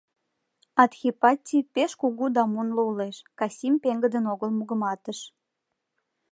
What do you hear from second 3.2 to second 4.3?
Касим пеҥгыдын